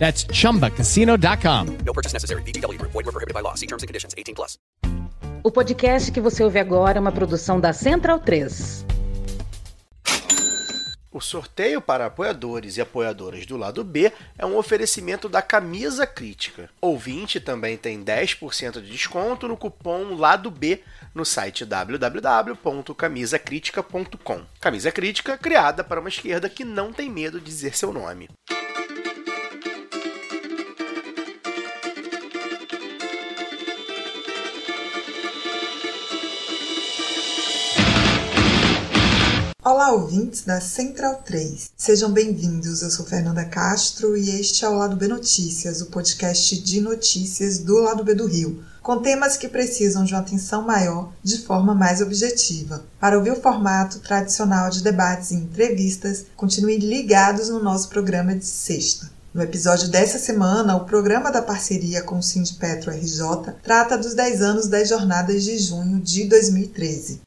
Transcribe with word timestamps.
That's 0.00 0.26
chumbacasino.com. 0.32 1.84
No 1.84 1.92
purchase 1.92 2.12
necessary. 2.12 2.42
VGW 2.42 2.78
Group. 2.78 2.92
Void 2.92 3.06
were 3.06 3.12
prohibited 3.12 3.34
by 3.34 3.42
law. 3.42 3.54
See 3.54 3.68
terms 3.68 3.84
and 3.84 3.86
conditions. 3.86 4.14
18 4.18 4.34
plus. 4.34 4.58
O 5.42 5.50
podcast 5.50 6.12
que 6.12 6.20
você 6.20 6.42
ouve 6.42 6.58
agora 6.58 6.98
é 6.98 7.00
uma 7.00 7.12
produção 7.12 7.60
da 7.60 7.72
Central 7.72 8.18
3. 8.18 8.84
O 11.12 11.20
sorteio 11.20 11.80
para 11.80 12.06
apoiadores 12.06 12.76
e 12.76 12.80
apoiadoras 12.80 13.44
do 13.44 13.56
lado 13.56 13.82
B 13.82 14.12
é 14.38 14.46
um 14.46 14.56
oferecimento 14.56 15.28
da 15.28 15.42
Camisa 15.42 16.06
Crítica. 16.06 16.70
Ouvinte 16.80 17.40
também 17.40 17.76
tem 17.76 18.04
10% 18.04 18.80
de 18.80 18.88
desconto 18.90 19.48
no 19.48 19.56
cupom 19.56 20.14
Lado 20.14 20.48
B 20.50 20.80
no 21.14 21.24
site 21.24 21.64
www.camisacritica.com. 21.64 24.42
Camisa 24.60 24.92
Crítica 24.92 25.36
criada 25.36 25.82
para 25.82 25.98
uma 26.00 26.08
esquerda 26.08 26.48
que 26.48 26.64
não 26.64 26.92
tem 26.92 27.10
medo 27.10 27.40
de 27.40 27.46
dizer 27.46 27.76
seu 27.76 27.92
nome. 27.92 28.28
Olá, 39.72 39.92
ouvintes 39.92 40.42
da 40.42 40.60
Central 40.60 41.22
3. 41.24 41.70
Sejam 41.76 42.10
bem-vindos. 42.10 42.82
Eu 42.82 42.90
sou 42.90 43.06
Fernanda 43.06 43.44
Castro 43.44 44.16
e 44.16 44.28
este 44.40 44.64
é 44.64 44.68
o 44.68 44.74
Lado 44.74 44.96
B 44.96 45.06
Notícias, 45.06 45.80
o 45.80 45.86
podcast 45.86 46.60
de 46.60 46.80
notícias 46.80 47.58
do 47.60 47.78
Lado 47.78 48.02
B 48.02 48.12
do 48.12 48.26
Rio, 48.26 48.64
com 48.82 49.00
temas 49.00 49.36
que 49.36 49.48
precisam 49.48 50.02
de 50.02 50.12
uma 50.12 50.22
atenção 50.22 50.62
maior 50.62 51.12
de 51.22 51.38
forma 51.38 51.72
mais 51.72 52.00
objetiva. 52.00 52.82
Para 52.98 53.16
ouvir 53.16 53.30
o 53.30 53.40
formato 53.40 54.00
tradicional 54.00 54.70
de 54.70 54.82
debates 54.82 55.30
e 55.30 55.36
entrevistas, 55.36 56.26
continue 56.34 56.78
ligados 56.78 57.48
no 57.48 57.62
nosso 57.62 57.90
programa 57.90 58.34
de 58.34 58.46
sexta. 58.46 59.08
No 59.32 59.40
episódio 59.40 59.88
dessa 59.88 60.18
semana, 60.18 60.74
o 60.74 60.84
programa 60.84 61.30
da 61.30 61.42
parceria 61.42 62.02
com 62.02 62.18
o 62.18 62.22
Sindipetro 62.24 62.90
RJ 62.90 63.54
trata 63.62 63.96
dos 63.96 64.14
10 64.14 64.42
anos 64.42 64.66
das 64.66 64.88
jornadas 64.88 65.44
de 65.44 65.56
junho 65.58 66.00
de 66.00 66.24
2013. 66.24 67.20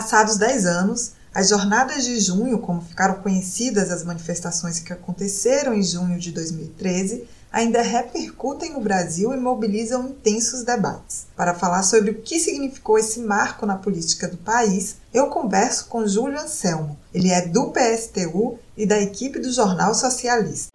Passados 0.00 0.38
10 0.38 0.64
anos, 0.64 1.12
as 1.34 1.50
jornadas 1.50 2.06
de 2.06 2.18
junho, 2.18 2.58
como 2.60 2.80
ficaram 2.80 3.16
conhecidas 3.16 3.90
as 3.90 4.02
manifestações 4.02 4.80
que 4.80 4.94
aconteceram 4.94 5.74
em 5.74 5.82
junho 5.82 6.18
de 6.18 6.32
2013, 6.32 7.28
ainda 7.52 7.82
repercutem 7.82 8.72
no 8.72 8.80
Brasil 8.80 9.34
e 9.34 9.36
mobilizam 9.36 10.08
intensos 10.08 10.64
debates. 10.64 11.26
Para 11.36 11.52
falar 11.52 11.82
sobre 11.82 12.12
o 12.12 12.22
que 12.22 12.40
significou 12.40 12.98
esse 12.98 13.20
marco 13.20 13.66
na 13.66 13.76
política 13.76 14.26
do 14.26 14.38
país, 14.38 14.96
eu 15.12 15.26
converso 15.26 15.84
com 15.84 16.08
Júlio 16.08 16.40
Anselmo. 16.40 16.98
Ele 17.12 17.28
é 17.28 17.46
do 17.46 17.70
PSTU 17.70 18.58
e 18.78 18.86
da 18.86 18.98
equipe 18.98 19.38
do 19.38 19.52
Jornal 19.52 19.94
Socialista. 19.94 20.72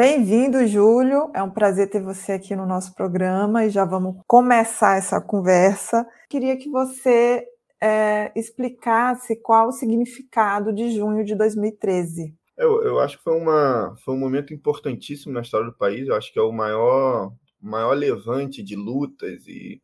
Bem-vindo, 0.00 0.66
Júlio. 0.66 1.30
É 1.34 1.42
um 1.42 1.50
prazer 1.50 1.90
ter 1.90 2.00
você 2.02 2.32
aqui 2.32 2.56
no 2.56 2.64
nosso 2.64 2.94
programa 2.94 3.66
e 3.66 3.68
já 3.68 3.84
vamos 3.84 4.16
começar 4.26 4.96
essa 4.96 5.20
conversa. 5.20 6.06
Queria 6.26 6.56
que 6.56 6.70
você 6.70 7.46
é, 7.78 8.32
explicasse 8.34 9.36
qual 9.36 9.68
o 9.68 9.72
significado 9.72 10.72
de 10.72 10.90
junho 10.90 11.22
de 11.22 11.34
2013. 11.34 12.34
Eu, 12.56 12.82
eu 12.82 12.98
acho 12.98 13.18
que 13.18 13.24
foi, 13.24 13.36
uma, 13.36 13.94
foi 14.02 14.14
um 14.14 14.18
momento 14.18 14.54
importantíssimo 14.54 15.34
na 15.34 15.42
história 15.42 15.66
do 15.66 15.76
país. 15.76 16.08
Eu 16.08 16.16
acho 16.16 16.32
que 16.32 16.38
é 16.38 16.42
o 16.42 16.50
maior, 16.50 17.30
maior 17.60 17.92
levante 17.92 18.62
de 18.62 18.76
lutas 18.76 19.46
e, 19.46 19.82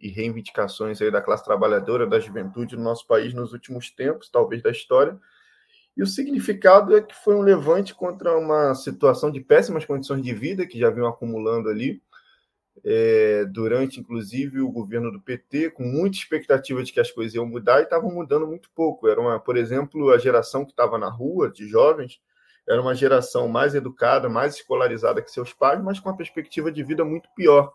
e 0.00 0.08
reivindicações 0.08 1.00
aí 1.00 1.08
da 1.08 1.22
classe 1.22 1.44
trabalhadora, 1.44 2.04
da 2.04 2.18
juventude 2.18 2.74
no 2.76 2.82
nosso 2.82 3.06
país 3.06 3.32
nos 3.32 3.52
últimos 3.52 3.92
tempos, 3.92 4.28
talvez 4.28 4.60
da 4.60 4.72
história. 4.72 5.16
E 5.96 6.02
o 6.02 6.06
significado 6.06 6.96
é 6.96 7.02
que 7.02 7.14
foi 7.14 7.34
um 7.34 7.42
levante 7.42 7.94
contra 7.94 8.36
uma 8.36 8.74
situação 8.74 9.30
de 9.30 9.40
péssimas 9.40 9.84
condições 9.84 10.22
de 10.22 10.32
vida 10.32 10.66
que 10.66 10.78
já 10.78 10.88
vinham 10.88 11.08
acumulando 11.08 11.68
ali, 11.68 12.02
é, 12.82 13.44
durante 13.44 14.00
inclusive 14.00 14.60
o 14.60 14.70
governo 14.70 15.12
do 15.12 15.20
PT, 15.20 15.70
com 15.70 15.82
muita 15.82 16.16
expectativa 16.16 16.82
de 16.82 16.92
que 16.92 17.00
as 17.00 17.10
coisas 17.10 17.34
iam 17.34 17.46
mudar 17.46 17.80
e 17.80 17.82
estavam 17.84 18.10
mudando 18.10 18.46
muito 18.46 18.70
pouco. 18.74 19.06
Era 19.06 19.20
uma, 19.20 19.38
por 19.38 19.56
exemplo, 19.56 20.10
a 20.10 20.18
geração 20.18 20.64
que 20.64 20.72
estava 20.72 20.96
na 20.96 21.10
rua, 21.10 21.50
de 21.50 21.68
jovens, 21.68 22.20
era 22.66 22.80
uma 22.80 22.94
geração 22.94 23.46
mais 23.46 23.74
educada, 23.74 24.30
mais 24.30 24.54
escolarizada 24.54 25.20
que 25.20 25.30
seus 25.30 25.52
pais, 25.52 25.82
mas 25.82 26.00
com 26.00 26.08
uma 26.08 26.16
perspectiva 26.16 26.72
de 26.72 26.82
vida 26.82 27.04
muito 27.04 27.28
pior. 27.36 27.74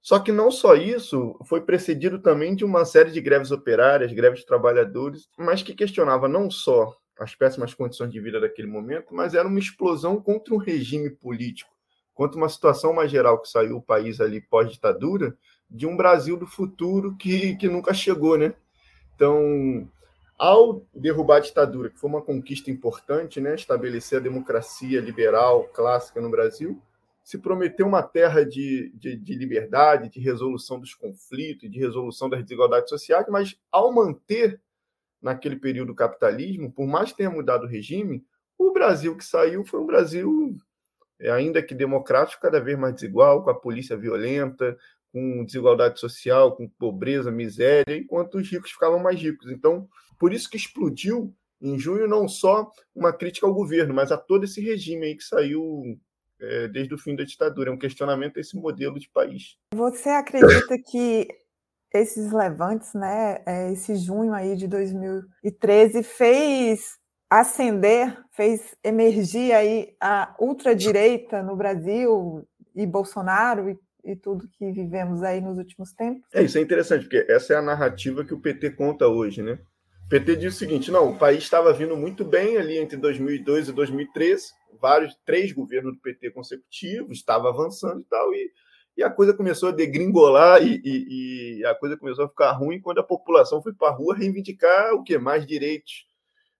Só 0.00 0.18
que 0.18 0.32
não 0.32 0.50
só 0.50 0.74
isso, 0.74 1.38
foi 1.44 1.60
precedido 1.60 2.18
também 2.18 2.56
de 2.56 2.64
uma 2.64 2.84
série 2.84 3.10
de 3.10 3.20
greves 3.20 3.50
operárias, 3.50 4.12
greves 4.12 4.40
de 4.40 4.46
trabalhadores, 4.46 5.28
mas 5.38 5.62
que 5.62 5.74
questionava 5.74 6.26
não 6.26 6.50
só 6.50 6.96
as 7.22 7.34
péssimas 7.34 7.74
condições 7.74 8.10
de 8.10 8.20
vida 8.20 8.40
daquele 8.40 8.68
momento, 8.68 9.14
mas 9.14 9.34
era 9.34 9.46
uma 9.46 9.58
explosão 9.58 10.20
contra 10.20 10.54
um 10.54 10.58
regime 10.58 11.10
político, 11.10 11.70
contra 12.14 12.36
uma 12.36 12.48
situação 12.48 12.92
mais 12.92 13.10
geral 13.10 13.40
que 13.40 13.48
saiu 13.48 13.76
o 13.76 13.82
país 13.82 14.20
ali 14.20 14.40
pós-ditadura, 14.40 15.36
de 15.70 15.86
um 15.86 15.96
Brasil 15.96 16.36
do 16.36 16.46
futuro 16.46 17.16
que, 17.16 17.56
que 17.56 17.68
nunca 17.68 17.94
chegou, 17.94 18.36
né? 18.36 18.54
Então, 19.14 19.88
ao 20.38 20.84
derrubar 20.94 21.36
a 21.36 21.40
ditadura, 21.40 21.88
que 21.88 21.98
foi 21.98 22.10
uma 22.10 22.20
conquista 22.20 22.70
importante, 22.70 23.40
né, 23.40 23.54
estabelecer 23.54 24.18
a 24.18 24.22
democracia 24.22 25.00
liberal 25.00 25.64
clássica 25.72 26.20
no 26.20 26.30
Brasil, 26.30 26.82
se 27.22 27.38
prometeu 27.38 27.86
uma 27.86 28.02
terra 28.02 28.44
de, 28.44 28.90
de, 28.96 29.16
de, 29.16 29.34
liberdade, 29.34 30.08
de 30.08 30.18
resolução 30.18 30.80
dos 30.80 30.94
conflitos, 30.94 31.70
de 31.70 31.78
resolução 31.78 32.28
das 32.28 32.42
desigualdades 32.42 32.90
sociais, 32.90 33.26
mas 33.28 33.56
ao 33.70 33.92
manter 33.92 34.60
naquele 35.22 35.56
período 35.56 35.94
capitalismo, 35.94 36.72
por 36.72 36.86
mais 36.86 37.10
que 37.10 37.18
tenha 37.18 37.30
mudado 37.30 37.64
o 37.64 37.68
regime, 37.68 38.24
o 38.58 38.72
Brasil 38.72 39.16
que 39.16 39.24
saiu 39.24 39.64
foi 39.64 39.80
um 39.80 39.86
Brasil, 39.86 40.56
é, 41.20 41.30
ainda 41.30 41.62
que 41.62 41.74
democrático, 41.74 42.42
cada 42.42 42.60
vez 42.60 42.78
mais 42.78 42.94
desigual, 42.94 43.42
com 43.44 43.50
a 43.50 43.54
polícia 43.54 43.96
violenta, 43.96 44.76
com 45.12 45.44
desigualdade 45.44 46.00
social, 46.00 46.56
com 46.56 46.68
pobreza, 46.68 47.30
miséria, 47.30 47.96
enquanto 47.96 48.38
os 48.38 48.50
ricos 48.50 48.72
ficavam 48.72 48.98
mais 48.98 49.20
ricos. 49.20 49.50
Então, 49.50 49.88
por 50.18 50.32
isso 50.32 50.50
que 50.50 50.56
explodiu 50.56 51.34
em 51.60 51.78
junho 51.78 52.08
não 52.08 52.26
só 52.26 52.70
uma 52.94 53.12
crítica 53.12 53.46
ao 53.46 53.54
governo, 53.54 53.94
mas 53.94 54.10
a 54.10 54.16
todo 54.16 54.44
esse 54.44 54.60
regime 54.60 55.06
aí 55.06 55.16
que 55.16 55.22
saiu 55.22 55.98
é, 56.40 56.66
desde 56.66 56.92
o 56.92 56.98
fim 56.98 57.14
da 57.14 57.24
ditadura. 57.24 57.70
É 57.70 57.72
um 57.72 57.78
questionamento 57.78 58.36
a 58.36 58.40
esse 58.40 58.56
modelo 58.56 58.98
de 58.98 59.08
país. 59.08 59.56
Você 59.74 60.08
acredita 60.08 60.76
que 60.90 61.28
esses 61.94 62.32
levantes, 62.32 62.94
né, 62.94 63.42
é, 63.46 63.72
esse 63.72 63.96
junho 63.96 64.32
aí 64.32 64.56
de 64.56 64.66
2013 64.66 66.02
fez 66.02 66.98
ascender, 67.28 68.16
fez 68.30 68.74
emergir 68.84 69.52
aí 69.52 69.94
a 70.00 70.34
ultradireita 70.38 71.42
no 71.42 71.56
Brasil 71.56 72.46
e 72.74 72.86
Bolsonaro 72.86 73.70
e, 73.70 73.78
e 74.04 74.16
tudo 74.16 74.48
que 74.48 74.70
vivemos 74.70 75.22
aí 75.22 75.40
nos 75.40 75.56
últimos 75.56 75.92
tempos? 75.94 76.22
É, 76.34 76.42
isso 76.42 76.58
é 76.58 76.60
interessante, 76.60 77.04
porque 77.04 77.24
essa 77.30 77.54
é 77.54 77.56
a 77.56 77.62
narrativa 77.62 78.24
que 78.24 78.34
o 78.34 78.40
PT 78.40 78.72
conta 78.72 79.08
hoje, 79.08 79.42
né? 79.42 79.58
O 80.04 80.08
PT 80.10 80.36
diz 80.36 80.54
o 80.54 80.58
seguinte, 80.58 80.90
não, 80.90 81.10
o 81.10 81.18
país 81.18 81.42
estava 81.42 81.72
vindo 81.72 81.96
muito 81.96 82.22
bem 82.22 82.58
ali 82.58 82.76
entre 82.76 82.98
2002 82.98 83.68
e 83.68 83.72
2013, 83.72 84.52
vários, 84.78 85.16
três 85.24 85.52
governos 85.52 85.94
do 85.94 86.00
PT 86.00 86.32
consecutivos, 86.32 87.16
estava 87.16 87.48
avançando 87.48 88.00
e 88.00 88.04
tal, 88.04 88.34
e 88.34 88.50
E 88.96 89.02
a 89.02 89.10
coisa 89.10 89.32
começou 89.32 89.70
a 89.70 89.72
degringolar 89.72 90.62
e, 90.62 90.80
e, 90.84 91.58
e 91.58 91.64
a 91.64 91.74
coisa 91.74 91.96
começou 91.96 92.26
a 92.26 92.28
ficar 92.28 92.52
ruim 92.52 92.80
quando 92.80 92.98
a 92.98 93.04
população 93.04 93.62
foi 93.62 93.72
para 93.72 93.88
a 93.88 93.92
rua 93.92 94.14
reivindicar 94.14 94.92
o 94.92 95.02
que? 95.02 95.16
Mais 95.16 95.46
direitos, 95.46 96.06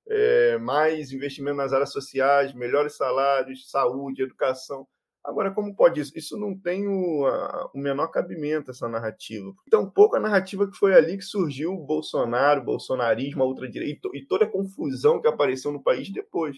é, 0.08 0.56
mais 0.58 1.12
investimento 1.12 1.56
nas 1.56 1.72
áreas 1.72 1.92
sociais, 1.92 2.54
melhores 2.54 2.96
salários, 2.96 3.70
saúde, 3.70 4.22
educação. 4.22 4.86
Agora, 5.24 5.52
como 5.52 5.76
pode 5.76 6.00
isso? 6.00 6.12
Isso 6.16 6.36
não 6.36 6.58
tem 6.58 6.88
o, 6.88 7.26
a, 7.26 7.70
o 7.72 7.78
menor 7.78 8.08
cabimento, 8.08 8.70
essa 8.70 8.88
narrativa. 8.88 9.52
Tampouco 9.70 10.16
a 10.16 10.20
narrativa 10.20 10.68
que 10.68 10.76
foi 10.76 10.94
ali 10.94 11.16
que 11.16 11.24
surgiu 11.24 11.74
o 11.74 11.86
Bolsonaro, 11.86 12.60
o 12.60 12.64
bolsonarismo, 12.64 13.42
a 13.42 13.46
ultradireita 13.46 14.08
e 14.14 14.24
toda 14.26 14.46
a 14.46 14.50
confusão 14.50 15.20
que 15.20 15.28
apareceu 15.28 15.70
no 15.70 15.82
país 15.82 16.10
depois. 16.10 16.56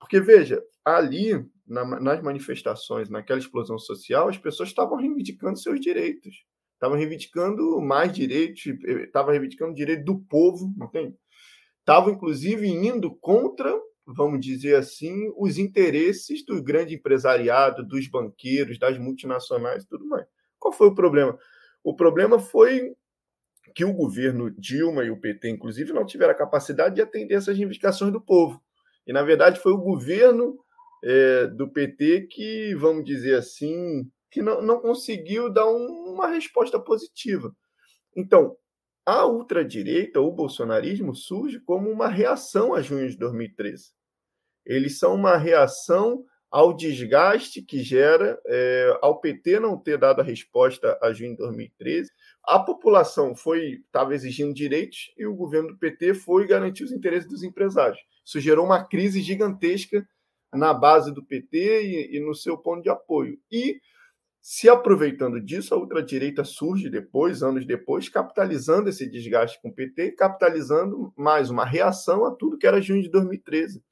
Porque, 0.00 0.18
veja, 0.18 0.60
ali, 0.84 1.46
na, 1.70 1.84
nas 2.00 2.22
manifestações, 2.22 3.08
naquela 3.08 3.38
explosão 3.38 3.78
social, 3.78 4.28
as 4.28 4.36
pessoas 4.36 4.68
estavam 4.68 4.96
reivindicando 4.98 5.58
seus 5.58 5.80
direitos. 5.80 6.44
Estavam 6.74 6.98
reivindicando 6.98 7.80
mais 7.80 8.12
direitos, 8.12 8.66
eh, 8.66 9.04
estavam 9.04 9.30
reivindicando 9.30 9.72
o 9.72 9.74
direito 9.74 10.04
do 10.04 10.18
povo, 10.18 10.74
entende? 10.82 11.16
Estavam, 11.78 12.12
inclusive, 12.12 12.66
indo 12.66 13.14
contra 13.16 13.78
vamos 14.12 14.44
dizer 14.44 14.76
assim, 14.76 15.32
os 15.36 15.58
interesses 15.58 16.44
do 16.44 16.62
grande 16.62 16.94
empresariado, 16.94 17.86
dos 17.86 18.08
banqueiros, 18.08 18.78
das 18.78 18.98
multinacionais 18.98 19.84
e 19.84 19.88
tudo 19.88 20.06
mais. 20.06 20.26
Qual 20.58 20.72
foi 20.72 20.88
o 20.88 20.94
problema? 20.94 21.38
O 21.82 21.94
problema 21.94 22.38
foi 22.38 22.94
que 23.74 23.84
o 23.84 23.92
governo 23.92 24.50
Dilma 24.50 25.04
e 25.04 25.10
o 25.10 25.20
PT, 25.20 25.50
inclusive, 25.50 25.92
não 25.92 26.04
tiveram 26.04 26.32
a 26.32 26.36
capacidade 26.36 26.96
de 26.96 27.02
atender 27.02 27.34
essas 27.34 27.56
reivindicações 27.56 28.12
do 28.12 28.20
povo. 28.20 28.60
E, 29.06 29.12
na 29.12 29.22
verdade, 29.22 29.60
foi 29.60 29.72
o 29.72 29.78
governo 29.78 30.58
é, 31.02 31.46
do 31.46 31.68
PT 31.70 32.28
que, 32.30 32.74
vamos 32.74 33.04
dizer 33.04 33.36
assim, 33.36 34.10
que 34.30 34.42
não, 34.42 34.62
não 34.62 34.80
conseguiu 34.80 35.52
dar 35.52 35.66
um, 35.66 36.12
uma 36.12 36.28
resposta 36.28 36.78
positiva. 36.78 37.54
Então, 38.16 38.56
a 39.06 39.26
ultradireita, 39.26 40.20
o 40.20 40.30
bolsonarismo, 40.30 41.14
surge 41.14 41.60
como 41.60 41.90
uma 41.90 42.08
reação 42.08 42.74
a 42.74 42.82
junho 42.82 43.08
de 43.08 43.16
2013 43.16 43.92
eles 44.64 44.98
são 44.98 45.14
uma 45.14 45.36
reação 45.36 46.24
ao 46.50 46.74
desgaste 46.74 47.62
que 47.62 47.80
gera 47.80 48.40
é, 48.46 48.98
ao 49.00 49.20
PT 49.20 49.60
não 49.60 49.76
ter 49.76 49.96
dado 49.96 50.20
a 50.20 50.24
resposta 50.24 50.98
a 51.00 51.12
junho 51.12 51.32
de 51.32 51.38
2013. 51.38 52.10
A 52.44 52.58
população 52.58 53.36
foi 53.36 53.80
estava 53.84 54.14
exigindo 54.14 54.52
direitos 54.52 55.12
e 55.16 55.26
o 55.26 55.34
governo 55.34 55.68
do 55.68 55.78
PT 55.78 56.14
foi 56.14 56.46
garantir 56.46 56.84
os 56.84 56.92
interesses 56.92 57.28
dos 57.28 57.42
empresários. 57.44 58.00
Isso 58.24 58.40
gerou 58.40 58.64
uma 58.64 58.84
crise 58.84 59.20
gigantesca 59.22 60.06
na 60.52 60.74
base 60.74 61.12
do 61.12 61.24
PT 61.24 61.82
e, 61.82 62.16
e 62.16 62.20
no 62.20 62.34
seu 62.34 62.58
ponto 62.58 62.82
de 62.82 62.90
apoio. 62.90 63.38
E 63.50 63.80
se 64.40 64.68
aproveitando 64.68 65.40
disso, 65.40 65.74
a 65.74 65.78
ultradireita 65.78 66.44
surge 66.44 66.88
depois, 66.88 67.42
anos 67.42 67.66
depois, 67.66 68.08
capitalizando 68.08 68.88
esse 68.88 69.08
desgaste 69.08 69.60
com 69.60 69.68
o 69.68 69.74
PT 69.74 70.12
capitalizando 70.12 71.12
mais 71.16 71.50
uma 71.50 71.64
reação 71.64 72.24
a 72.24 72.34
tudo 72.34 72.56
que 72.56 72.66
era 72.66 72.80
junho 72.80 73.02
de 73.02 73.10
2013 73.10 73.82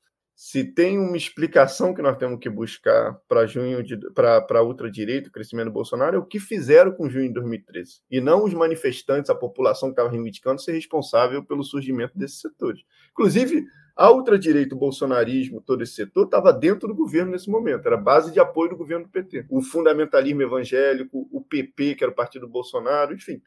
se 0.41 0.63
tem 0.63 0.97
uma 1.01 1.17
explicação 1.17 1.93
que 1.93 2.01
nós 2.01 2.17
temos 2.17 2.39
que 2.39 2.49
buscar 2.49 3.21
para 3.29 3.45
junho 3.45 3.85
para 4.15 4.47
a 4.49 4.63
ultradireita, 4.63 5.29
o 5.29 5.33
crescimento 5.33 5.65
do 5.65 5.73
Bolsonaro, 5.73 6.15
é 6.15 6.19
o 6.21 6.25
que 6.25 6.39
fizeram 6.39 6.93
com 6.93 7.11
junho 7.11 7.27
de 7.27 7.35
2013. 7.35 8.03
E 8.09 8.21
não 8.21 8.45
os 8.45 8.55
manifestantes, 8.55 9.31
a 9.31 9.35
população 9.35 9.89
que 9.89 9.95
estava 9.95 10.09
reivindicando 10.09 10.61
ser 10.61 10.71
responsável 10.71 11.45
pelo 11.45 11.65
surgimento 11.65 12.17
desses 12.17 12.41
setores. 12.41 12.83
Inclusive, 13.11 13.67
a 13.97 14.13
ultradireita, 14.13 14.77
o 14.77 14.79
bolsonarismo, 14.79 15.61
todo 15.61 15.83
esse 15.83 15.95
setor, 15.95 16.27
estava 16.27 16.53
dentro 16.53 16.87
do 16.87 16.95
governo 16.95 17.33
nesse 17.33 17.51
momento, 17.51 17.85
era 17.85 17.97
base 17.97 18.31
de 18.31 18.39
apoio 18.39 18.71
do 18.71 18.77
governo 18.77 19.07
do 19.07 19.11
PT. 19.11 19.47
O 19.51 19.61
fundamentalismo 19.61 20.41
evangélico, 20.41 21.29
o 21.33 21.41
PP, 21.43 21.97
que 21.97 22.05
era 22.05 22.13
o 22.13 22.15
partido 22.15 22.47
do 22.47 22.53
Bolsonaro, 22.53 23.13
enfim. 23.13 23.43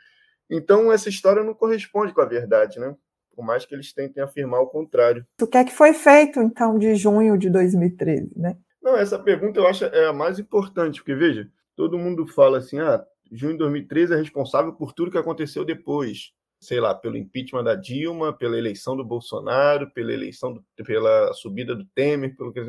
Então, 0.50 0.92
essa 0.92 1.08
história 1.08 1.42
não 1.42 1.54
corresponde 1.54 2.14
com 2.14 2.20
a 2.20 2.26
verdade, 2.26 2.82
né? 2.82 2.94
Por 3.36 3.44
mais 3.44 3.66
que 3.66 3.74
eles 3.74 3.94
tentem 3.94 4.22
afirmar 4.22 4.62
o 4.62 4.68
contrário. 4.68 5.26
O 5.42 5.48
que 5.48 5.58
é 5.58 5.64
que 5.64 5.72
foi 5.72 5.94
feito, 5.94 6.40
então, 6.42 6.78
de 6.78 6.96
junho 6.96 7.38
de 7.38 7.50
2013, 7.50 8.32
né? 8.36 8.58
Não, 8.82 8.98
essa 8.98 9.20
pergunta 9.20 9.60
eu 9.60 9.68
acho 9.68 9.86
é 9.86 10.08
a 10.08 10.14
mais 10.14 10.40
importante, 10.40 11.00
porque, 11.00 11.14
veja, 11.14 11.48
todo 11.76 11.98
mundo 11.98 12.26
fala 12.26 12.58
assim, 12.58 12.80
ah, 12.80 13.06
junho 13.32 13.54
de 13.54 13.60
2013 13.60 14.14
é 14.14 14.18
responsável 14.18 14.74
por 14.74 14.94
tudo 14.94 15.12
que 15.12 15.18
aconteceu 15.18 15.64
depois. 15.64 16.32
Sei 16.60 16.80
lá, 16.80 16.94
pelo 16.94 17.18
impeachment 17.18 17.64
da 17.64 17.74
Dilma, 17.74 18.34
pela 18.34 18.58
eleição 18.58 18.96
do 18.96 19.04
Bolsonaro, 19.04 19.90
pela 19.92 20.14
eleição, 20.14 20.54
do, 20.54 20.64
pela 20.86 21.34
subida 21.34 21.76
do 21.76 21.86
Temer, 21.86 22.36
pelo 22.36 22.54
que. 22.54 22.62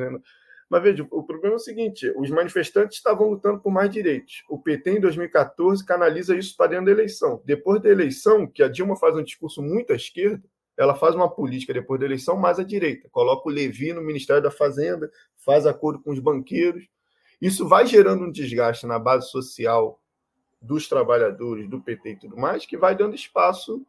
Mas 0.70 0.82
veja, 0.82 1.06
o 1.11 1.23
problema 1.23 1.56
é 1.56 1.56
o 1.56 1.58
seguinte: 1.58 2.11
os 2.17 2.31
manifestantes 2.31 2.97
estavam 2.97 3.29
lutando 3.29 3.61
por 3.61 3.70
mais 3.70 3.91
direitos. 3.91 4.43
O 4.49 4.58
PT, 4.58 4.93
em 4.93 5.00
2014, 5.00 5.85
canaliza 5.85 6.35
isso 6.35 6.56
para 6.56 6.69
dentro 6.69 6.87
da 6.87 6.93
eleição. 6.93 7.43
Depois 7.44 7.82
da 7.82 7.91
eleição, 7.91 8.47
que 8.47 8.62
a 8.62 8.69
Dilma 8.69 8.97
faz 8.97 9.15
um 9.15 9.23
discurso 9.23 9.61
muito 9.61 9.93
à 9.93 9.97
esquerda, 9.97 10.43
ela 10.77 10.95
faz 10.95 11.15
uma 11.15 11.29
política 11.29 11.73
depois 11.73 12.01
da 12.01 12.07
eleição 12.07 12.37
mais 12.37 12.59
à 12.59 12.65
direita. 12.65 13.09
Coloca 13.11 13.49
o 13.49 13.53
Levi 13.53 13.93
no 13.93 14.03
Ministério 14.03 14.43
da 14.43 14.51
Fazenda, 14.51 15.11
faz 15.37 15.67
acordo 15.67 16.03
com 16.03 16.11
os 16.11 16.19
banqueiros. 16.19 16.87
Isso 17.41 17.69
vai 17.69 17.87
gerando 17.87 18.25
um 18.25 18.31
desgaste 18.31 18.87
na 18.87 18.99
base 18.99 19.31
social 19.31 20.01
dos 20.61 20.89
trabalhadores, 20.89 21.69
do 21.69 21.81
PT 21.81 22.11
e 22.11 22.17
tudo 22.17 22.37
mais, 22.37 22.65
que 22.65 22.77
vai 22.77 22.95
dando 22.95 23.15
espaço 23.15 23.85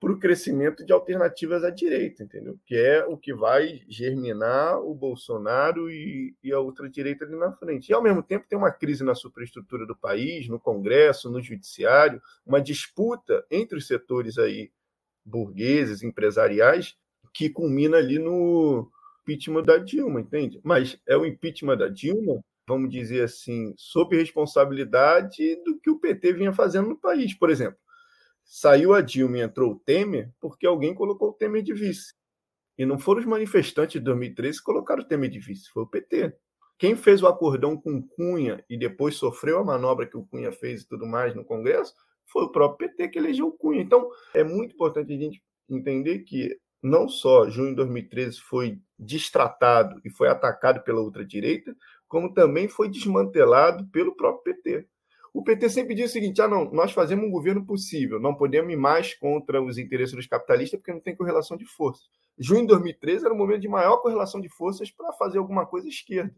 para 0.00 0.12
o 0.12 0.18
crescimento 0.18 0.86
de 0.86 0.92
alternativas 0.92 1.64
à 1.64 1.70
direita, 1.70 2.22
entendeu? 2.22 2.56
Que 2.64 2.76
é 2.76 3.04
o 3.04 3.16
que 3.16 3.34
vai 3.34 3.82
germinar 3.88 4.80
o 4.80 4.94
Bolsonaro 4.94 5.90
e, 5.90 6.36
e 6.42 6.52
a 6.52 6.60
outra 6.60 6.88
direita 6.88 7.24
ali 7.24 7.34
na 7.34 7.52
frente. 7.52 7.88
E, 7.88 7.92
ao 7.92 8.02
mesmo 8.02 8.22
tempo, 8.22 8.46
tem 8.48 8.56
uma 8.56 8.70
crise 8.70 9.02
na 9.02 9.14
superestrutura 9.14 9.84
do 9.84 9.96
país, 9.96 10.48
no 10.48 10.60
Congresso, 10.60 11.30
no 11.30 11.42
Judiciário, 11.42 12.22
uma 12.46 12.60
disputa 12.60 13.44
entre 13.50 13.76
os 13.76 13.88
setores 13.88 14.38
aí 14.38 14.70
burgueses, 15.28 16.02
empresariais, 16.02 16.96
que 17.32 17.50
culmina 17.50 17.98
ali 17.98 18.18
no 18.18 18.90
impeachment 19.22 19.62
da 19.62 19.78
Dilma, 19.78 20.20
entende? 20.20 20.60
Mas 20.64 20.98
é 21.06 21.16
o 21.16 21.26
impeachment 21.26 21.76
da 21.76 21.88
Dilma, 21.88 22.42
vamos 22.66 22.90
dizer 22.90 23.22
assim, 23.22 23.74
sob 23.76 24.16
responsabilidade 24.16 25.56
do 25.64 25.78
que 25.78 25.90
o 25.90 25.98
PT 25.98 26.32
vinha 26.32 26.52
fazendo 26.52 26.88
no 26.88 26.96
país. 26.96 27.34
Por 27.34 27.50
exemplo, 27.50 27.78
saiu 28.44 28.94
a 28.94 29.00
Dilma 29.00 29.38
e 29.38 29.42
entrou 29.42 29.72
o 29.72 29.78
Temer 29.78 30.32
porque 30.40 30.66
alguém 30.66 30.94
colocou 30.94 31.30
o 31.30 31.34
Temer 31.34 31.62
de 31.62 31.74
vice. 31.74 32.14
E 32.76 32.86
não 32.86 32.98
foram 32.98 33.20
os 33.20 33.26
manifestantes 33.26 33.94
de 33.94 34.00
2013 34.00 34.58
que 34.58 34.64
colocaram 34.64 35.02
o 35.02 35.06
Temer 35.06 35.30
de 35.30 35.38
vice, 35.38 35.68
foi 35.70 35.82
o 35.82 35.86
PT. 35.86 36.34
Quem 36.78 36.94
fez 36.94 37.22
o 37.22 37.26
acordão 37.26 37.76
com 37.76 38.00
Cunha 38.00 38.64
e 38.70 38.78
depois 38.78 39.16
sofreu 39.16 39.58
a 39.58 39.64
manobra 39.64 40.06
que 40.06 40.16
o 40.16 40.24
Cunha 40.24 40.52
fez 40.52 40.82
e 40.82 40.88
tudo 40.88 41.06
mais 41.06 41.34
no 41.34 41.44
Congresso 41.44 41.92
foi 42.30 42.44
o 42.44 42.50
próprio 42.50 42.88
PT 42.88 43.08
que 43.08 43.18
elegeu 43.18 43.48
o 43.48 43.52
Cunha. 43.52 43.80
Então, 43.80 44.08
é 44.34 44.44
muito 44.44 44.74
importante 44.74 45.12
a 45.12 45.16
gente 45.16 45.42
entender 45.68 46.20
que 46.20 46.56
não 46.82 47.08
só 47.08 47.48
junho 47.48 47.70
de 47.70 47.76
2013 47.76 48.40
foi 48.40 48.78
destratado 48.98 50.00
e 50.04 50.10
foi 50.10 50.28
atacado 50.28 50.82
pela 50.82 51.00
ultradireita, 51.00 51.74
como 52.06 52.32
também 52.32 52.68
foi 52.68 52.88
desmantelado 52.88 53.86
pelo 53.88 54.14
próprio 54.16 54.54
PT. 54.54 54.86
O 55.32 55.42
PT 55.42 55.68
sempre 55.68 55.94
diz 55.94 56.10
o 56.10 56.12
seguinte: 56.12 56.40
ah, 56.40 56.48
não, 56.48 56.70
nós 56.72 56.92
fazemos 56.92 57.24
um 57.24 57.30
governo 57.30 57.64
possível, 57.64 58.18
não 58.18 58.34
podemos 58.34 58.72
ir 58.72 58.76
mais 58.76 59.14
contra 59.14 59.62
os 59.62 59.78
interesses 59.78 60.14
dos 60.14 60.26
capitalistas 60.26 60.78
porque 60.80 60.92
não 60.92 61.00
tem 61.00 61.14
correlação 61.14 61.56
de 61.56 61.66
forças. 61.66 62.08
Junho 62.38 62.62
de 62.62 62.68
2013 62.68 63.24
era 63.24 63.34
o 63.34 63.36
momento 63.36 63.60
de 63.60 63.68
maior 63.68 63.98
correlação 63.98 64.40
de 64.40 64.48
forças 64.48 64.90
para 64.90 65.12
fazer 65.12 65.38
alguma 65.38 65.66
coisa 65.66 65.88
esquerda. 65.88 66.34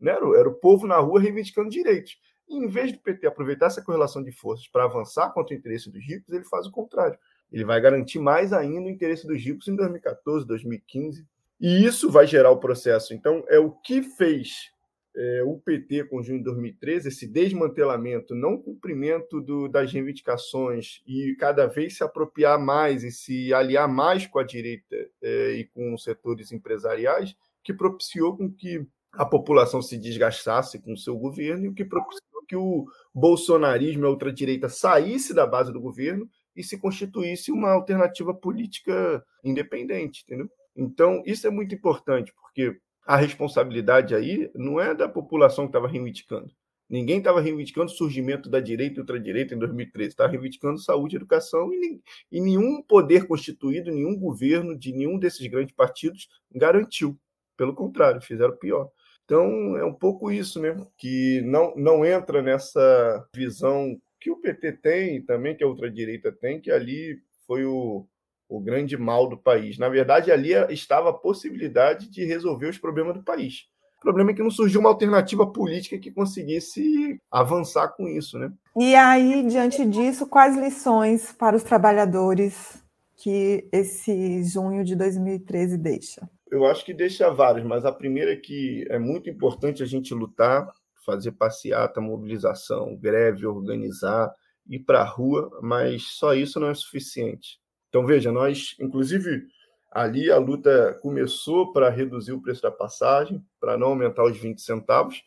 Né? 0.00 0.12
Era 0.12 0.48
o 0.48 0.54
povo 0.54 0.86
na 0.86 0.98
rua 0.98 1.20
reivindicando 1.20 1.68
direitos. 1.68 2.18
E, 2.48 2.56
em 2.56 2.68
vez 2.68 2.92
do 2.92 2.98
PT 2.98 3.26
aproveitar 3.26 3.66
essa 3.66 3.82
correlação 3.82 4.22
de 4.22 4.32
forças 4.32 4.68
para 4.68 4.84
avançar 4.84 5.30
contra 5.32 5.54
o 5.54 5.58
interesse 5.58 5.90
dos 5.90 6.04
ricos, 6.04 6.32
ele 6.32 6.44
faz 6.44 6.66
o 6.66 6.70
contrário. 6.70 7.18
Ele 7.52 7.64
vai 7.64 7.80
garantir 7.80 8.18
mais 8.18 8.52
ainda 8.52 8.88
o 8.88 8.90
interesse 8.90 9.26
dos 9.26 9.42
ricos 9.42 9.68
em 9.68 9.76
2014, 9.76 10.46
2015. 10.46 11.26
E 11.60 11.84
isso 11.84 12.10
vai 12.10 12.26
gerar 12.26 12.50
o 12.50 12.58
processo. 12.58 13.14
Então, 13.14 13.44
é 13.48 13.58
o 13.58 13.70
que 13.70 14.02
fez 14.02 14.70
é, 15.16 15.42
o 15.44 15.58
PT 15.58 16.04
com 16.04 16.22
junho 16.22 16.38
de 16.38 16.44
2013, 16.44 17.08
esse 17.08 17.26
desmantelamento, 17.26 18.34
não 18.34 18.60
cumprimento 18.60 19.40
do, 19.40 19.66
das 19.66 19.90
reivindicações 19.90 21.00
e 21.06 21.34
cada 21.38 21.66
vez 21.66 21.96
se 21.96 22.04
apropriar 22.04 22.60
mais 22.60 23.02
e 23.02 23.10
se 23.10 23.52
aliar 23.54 23.88
mais 23.88 24.26
com 24.26 24.38
a 24.38 24.44
direita 24.44 24.94
é, 25.22 25.52
e 25.52 25.64
com 25.64 25.94
os 25.94 26.04
setores 26.04 26.52
empresariais, 26.52 27.34
que 27.64 27.72
propiciou 27.72 28.36
com 28.36 28.52
que 28.52 28.86
a 29.12 29.24
população 29.24 29.80
se 29.80 29.96
desgastasse 29.96 30.78
com 30.78 30.92
o 30.92 30.98
seu 30.98 31.16
governo 31.16 31.64
e 31.64 31.68
o 31.68 31.74
que 31.74 31.84
propiciou 31.84 32.35
que 32.46 32.56
o 32.56 32.86
bolsonarismo 33.14 34.04
e 34.04 34.06
a 34.06 34.10
ultradireita 34.10 34.68
saísse 34.68 35.34
da 35.34 35.46
base 35.46 35.72
do 35.72 35.80
governo 35.80 36.28
e 36.54 36.62
se 36.62 36.78
constituísse 36.78 37.52
uma 37.52 37.70
alternativa 37.70 38.32
política 38.32 39.24
independente, 39.44 40.22
entendeu? 40.24 40.50
Então, 40.74 41.22
isso 41.26 41.46
é 41.46 41.50
muito 41.50 41.74
importante, 41.74 42.32
porque 42.40 42.78
a 43.06 43.16
responsabilidade 43.16 44.14
aí 44.14 44.50
não 44.54 44.80
é 44.80 44.94
da 44.94 45.08
população 45.08 45.64
que 45.64 45.70
estava 45.70 45.88
reivindicando. 45.88 46.50
Ninguém 46.88 47.18
estava 47.18 47.40
reivindicando 47.40 47.90
o 47.90 47.94
surgimento 47.94 48.48
da 48.48 48.60
direita 48.60 48.96
e 48.96 49.00
ultradireita 49.00 49.54
em 49.54 49.58
2013. 49.58 50.10
Estava 50.10 50.30
reivindicando 50.30 50.78
saúde 50.78 51.16
educação 51.16 51.72
e, 51.72 52.00
e 52.30 52.40
nenhum 52.40 52.80
poder 52.82 53.26
constituído, 53.26 53.90
nenhum 53.90 54.16
governo 54.16 54.78
de 54.78 54.92
nenhum 54.92 55.18
desses 55.18 55.44
grandes 55.48 55.74
partidos 55.74 56.28
garantiu. 56.54 57.18
Pelo 57.56 57.74
contrário, 57.74 58.20
fizeram 58.20 58.56
pior. 58.56 58.88
Então, 59.26 59.76
é 59.76 59.84
um 59.84 59.92
pouco 59.92 60.30
isso, 60.30 60.60
né? 60.60 60.76
Que 60.96 61.42
não, 61.42 61.74
não 61.76 62.06
entra 62.06 62.40
nessa 62.40 63.28
visão 63.34 64.00
que 64.20 64.30
o 64.30 64.36
PT 64.36 64.72
tem 64.74 65.20
também, 65.20 65.56
que 65.56 65.64
a 65.64 65.66
ultradireita 65.66 66.30
tem, 66.30 66.60
que 66.60 66.70
ali 66.70 67.18
foi 67.44 67.64
o, 67.64 68.06
o 68.48 68.60
grande 68.60 68.96
mal 68.96 69.28
do 69.28 69.36
país. 69.36 69.78
Na 69.78 69.88
verdade, 69.88 70.30
ali 70.30 70.52
estava 70.70 71.10
a 71.10 71.12
possibilidade 71.12 72.08
de 72.08 72.24
resolver 72.24 72.68
os 72.68 72.78
problemas 72.78 73.14
do 73.14 73.22
país. 73.22 73.66
O 73.98 74.00
problema 74.00 74.30
é 74.30 74.34
que 74.34 74.42
não 74.42 74.50
surgiu 74.50 74.78
uma 74.78 74.90
alternativa 74.90 75.44
política 75.44 75.98
que 75.98 76.12
conseguisse 76.12 77.20
avançar 77.28 77.88
com 77.88 78.06
isso, 78.06 78.38
né? 78.38 78.52
E 78.76 78.94
aí, 78.94 79.44
diante 79.44 79.84
disso, 79.84 80.28
quais 80.28 80.56
lições 80.56 81.32
para 81.32 81.56
os 81.56 81.64
trabalhadores 81.64 82.80
que 83.16 83.66
esse 83.72 84.44
junho 84.44 84.84
de 84.84 84.94
2013 84.94 85.76
deixa? 85.78 86.28
Eu 86.50 86.64
acho 86.64 86.84
que 86.84 86.94
deixa 86.94 87.30
vários, 87.30 87.66
mas 87.66 87.84
a 87.84 87.92
primeira 87.92 88.32
é 88.32 88.36
que 88.36 88.86
é 88.88 88.98
muito 88.98 89.28
importante 89.28 89.82
a 89.82 89.86
gente 89.86 90.14
lutar, 90.14 90.72
fazer 91.04 91.32
passeata, 91.32 92.00
mobilização, 92.00 92.96
greve, 92.96 93.46
organizar, 93.46 94.32
ir 94.68 94.80
para 94.80 95.00
a 95.00 95.04
rua, 95.04 95.50
mas 95.62 96.04
só 96.16 96.34
isso 96.34 96.60
não 96.60 96.68
é 96.68 96.74
suficiente. 96.74 97.60
Então, 97.88 98.04
veja, 98.06 98.30
nós, 98.30 98.76
inclusive, 98.80 99.46
ali 99.90 100.30
a 100.30 100.38
luta 100.38 100.98
começou 101.00 101.72
para 101.72 101.88
reduzir 101.88 102.32
o 102.32 102.42
preço 102.42 102.62
da 102.62 102.70
passagem, 102.70 103.42
para 103.60 103.76
não 103.78 103.88
aumentar 103.88 104.24
os 104.24 104.36
20 104.36 104.60
centavos, 104.60 105.22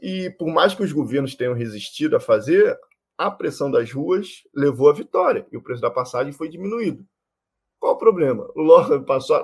e 0.00 0.30
por 0.30 0.48
mais 0.48 0.74
que 0.74 0.82
os 0.82 0.92
governos 0.92 1.34
tenham 1.36 1.54
resistido 1.54 2.16
a 2.16 2.20
fazer, 2.20 2.76
a 3.16 3.30
pressão 3.30 3.70
das 3.70 3.92
ruas 3.92 4.42
levou 4.54 4.88
à 4.88 4.92
vitória, 4.92 5.46
e 5.52 5.56
o 5.56 5.62
preço 5.62 5.82
da 5.82 5.90
passagem 5.90 6.32
foi 6.32 6.48
diminuído. 6.48 7.06
Qual 7.82 7.94
o 7.94 7.98
problema? 7.98 8.48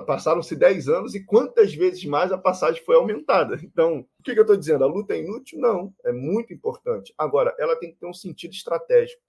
Passaram-se 0.07 0.55
10 0.55 0.87
anos 0.87 1.13
e 1.13 1.25
quantas 1.25 1.75
vezes 1.75 2.05
mais 2.05 2.31
a 2.31 2.37
passagem 2.37 2.81
foi 2.85 2.95
aumentada? 2.95 3.59
Então, 3.61 4.07
o 4.17 4.23
que, 4.23 4.31
eu 4.31 4.43
estou 4.43 4.55
dizendo? 4.55 4.85
A 4.85 4.87
luta 4.87 5.13
é 5.13 5.19
inútil? 5.19 5.59
Não, 5.59 5.93
é 6.05 6.13
muito 6.13 6.53
importante. 6.53 7.13
Agora, 7.17 7.53
ela 7.59 7.75
tem 7.75 7.91
que 7.91 7.99
ter 7.99 8.05
um 8.05 8.13
sentido 8.13 8.53
estratégico. 8.53 9.21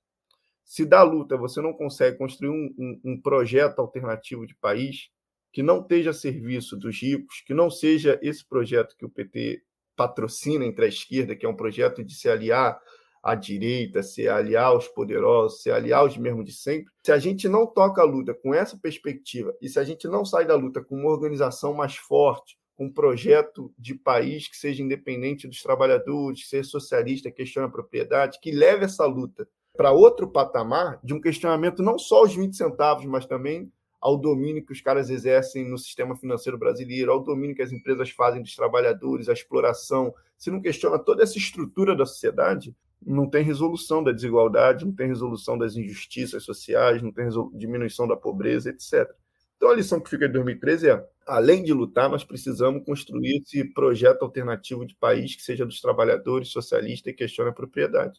Se 0.64 0.86
da 0.86 1.02
luta 1.02 1.36
você 1.36 1.60
não 1.60 1.72
consegue 1.72 2.18
construir 2.18 2.50
um, 2.50 2.72
um, 2.78 3.00
um 3.04 3.20
projeto 3.20 3.80
alternativo 3.80 4.46
de 4.46 4.54
país 4.54 5.10
que 5.52 5.60
não 5.60 5.80
esteja 5.80 6.10
a 6.10 6.14
serviço 6.14 6.76
dos 6.76 7.02
ricos, 7.02 7.42
que 7.44 7.52
não 7.52 7.68
seja 7.68 8.16
esse 8.22 8.46
projeto 8.46 8.96
que 8.96 9.04
o 9.04 9.10
PT 9.10 9.60
patrocina 9.96 10.64
entre 10.64 10.84
a 10.84 10.88
esquerda, 10.88 11.34
que 11.34 11.44
é 11.44 11.48
um 11.48 11.56
projeto 11.56 12.04
de 12.04 12.14
se 12.14 12.28
aliar 12.28 12.80
à 13.22 13.34
direita, 13.34 14.02
se 14.02 14.28
aliar 14.28 14.66
aos 14.66 14.88
poderosos, 14.88 15.62
se 15.62 15.70
aliar 15.70 16.00
aos 16.00 16.16
mesmos 16.16 16.44
de 16.44 16.52
sempre. 16.52 16.92
Se 17.04 17.12
a 17.12 17.18
gente 17.18 17.48
não 17.48 17.66
toca 17.66 18.00
a 18.00 18.04
luta 18.04 18.34
com 18.34 18.54
essa 18.54 18.78
perspectiva 18.78 19.54
e 19.60 19.68
se 19.68 19.78
a 19.78 19.84
gente 19.84 20.08
não 20.08 20.24
sai 20.24 20.46
da 20.46 20.54
luta 20.54 20.82
com 20.82 20.96
uma 20.96 21.10
organização 21.10 21.74
mais 21.74 21.96
forte, 21.96 22.58
com 22.76 22.86
um 22.86 22.92
projeto 22.92 23.72
de 23.78 23.94
país 23.94 24.48
que 24.48 24.56
seja 24.56 24.82
independente 24.82 25.46
dos 25.46 25.62
trabalhadores, 25.62 26.42
que 26.42 26.48
seja 26.48 26.68
socialista, 26.68 27.30
questione 27.30 27.68
a 27.68 27.70
propriedade, 27.70 28.38
que 28.40 28.50
leve 28.50 28.86
essa 28.86 29.04
luta 29.04 29.46
para 29.76 29.92
outro 29.92 30.26
patamar 30.26 30.98
de 31.04 31.12
um 31.12 31.20
questionamento 31.20 31.82
não 31.82 31.98
só 31.98 32.20
aos 32.20 32.34
20 32.34 32.56
centavos, 32.56 33.04
mas 33.04 33.26
também 33.26 33.70
ao 34.00 34.16
domínio 34.16 34.64
que 34.64 34.72
os 34.72 34.80
caras 34.80 35.10
exercem 35.10 35.68
no 35.68 35.76
sistema 35.76 36.16
financeiro 36.16 36.56
brasileiro, 36.56 37.12
ao 37.12 37.22
domínio 37.22 37.54
que 37.54 37.62
as 37.62 37.70
empresas 37.70 38.10
fazem 38.10 38.40
dos 38.40 38.56
trabalhadores, 38.56 39.28
a 39.28 39.32
exploração. 39.32 40.14
Se 40.38 40.50
não 40.50 40.60
questiona 40.60 40.98
toda 40.98 41.22
essa 41.22 41.36
estrutura 41.36 41.94
da 41.94 42.06
sociedade, 42.06 42.74
não 43.04 43.28
tem 43.28 43.42
resolução 43.42 44.02
da 44.02 44.12
desigualdade, 44.12 44.84
não 44.84 44.94
tem 44.94 45.08
resolução 45.08 45.56
das 45.56 45.76
injustiças 45.76 46.44
sociais, 46.44 47.02
não 47.02 47.12
tem 47.12 47.28
diminuição 47.54 48.06
da 48.06 48.16
pobreza, 48.16 48.70
etc. 48.70 49.10
Então 49.56 49.70
a 49.70 49.74
lição 49.74 50.00
que 50.00 50.10
fica 50.10 50.26
de 50.26 50.34
2013 50.34 50.88
é: 50.90 51.06
além 51.26 51.62
de 51.62 51.72
lutar, 51.72 52.08
nós 52.08 52.24
precisamos 52.24 52.84
construir 52.84 53.42
esse 53.42 53.64
projeto 53.72 54.22
alternativo 54.22 54.86
de 54.86 54.94
país 54.96 55.34
que 55.34 55.42
seja 55.42 55.66
dos 55.66 55.80
trabalhadores, 55.80 56.48
socialista 56.48 57.10
e 57.10 57.14
questione 57.14 57.50
a 57.50 57.54
propriedade. 57.54 58.18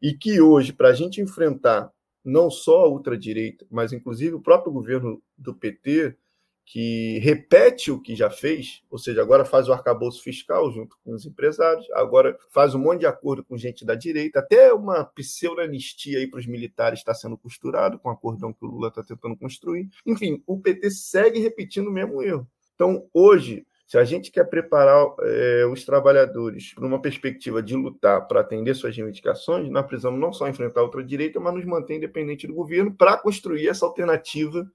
E 0.00 0.14
que 0.14 0.40
hoje, 0.40 0.72
para 0.72 0.88
a 0.88 0.92
gente 0.94 1.20
enfrentar 1.20 1.90
não 2.24 2.50
só 2.50 2.86
a 2.86 2.88
ultradireita, 2.88 3.66
mas 3.70 3.92
inclusive 3.92 4.34
o 4.34 4.40
próprio 4.40 4.72
governo 4.72 5.22
do 5.36 5.54
PT, 5.54 6.16
que 6.64 7.18
repete 7.18 7.90
o 7.90 8.00
que 8.00 8.16
já 8.16 8.30
fez, 8.30 8.82
ou 8.90 8.98
seja, 8.98 9.20
agora 9.20 9.44
faz 9.44 9.68
o 9.68 9.72
arcabouço 9.72 10.22
fiscal 10.22 10.70
junto 10.72 10.96
com 11.04 11.12
os 11.12 11.26
empresários, 11.26 11.86
agora 11.92 12.36
faz 12.50 12.74
um 12.74 12.78
monte 12.78 13.00
de 13.00 13.06
acordo 13.06 13.44
com 13.44 13.56
gente 13.56 13.84
da 13.84 13.94
direita, 13.94 14.38
até 14.38 14.72
uma 14.72 15.04
pseudo-anistia 15.04 16.18
aí 16.18 16.26
para 16.26 16.40
os 16.40 16.46
militares 16.46 17.00
está 17.00 17.14
sendo 17.14 17.36
costurado 17.36 17.98
com 17.98 18.08
o 18.08 18.12
acordão 18.12 18.52
que 18.52 18.64
o 18.64 18.68
Lula 18.68 18.88
está 18.88 19.02
tentando 19.02 19.36
construir. 19.36 19.88
Enfim, 20.06 20.42
o 20.46 20.58
PT 20.58 20.90
segue 20.90 21.38
repetindo 21.38 21.88
o 21.88 21.92
mesmo 21.92 22.22
erro. 22.22 22.48
Então, 22.74 23.06
hoje, 23.12 23.66
se 23.86 23.98
a 23.98 24.04
gente 24.04 24.30
quer 24.30 24.44
preparar 24.44 25.06
é, 25.20 25.66
os 25.66 25.84
trabalhadores 25.84 26.72
para 26.74 26.86
uma 26.86 27.00
perspectiva 27.00 27.62
de 27.62 27.76
lutar 27.76 28.26
para 28.26 28.40
atender 28.40 28.74
suas 28.74 28.96
reivindicações, 28.96 29.70
nós 29.70 29.86
precisamos 29.86 30.18
não 30.18 30.32
só 30.32 30.48
enfrentar 30.48 30.80
a 30.80 30.84
ultradireita, 30.84 31.38
mas 31.38 31.54
nos 31.54 31.64
manter 31.64 31.96
independente 31.96 32.46
do 32.46 32.54
governo 32.54 32.92
para 32.94 33.18
construir 33.18 33.68
essa 33.68 33.84
alternativa 33.84 34.66